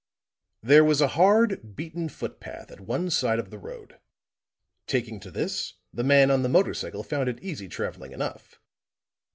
[0.63, 3.99] There was a hard, beaten footpath at one side of the road;
[4.87, 8.59] taking to this, the man on the motor cycle found it easy traveling enough.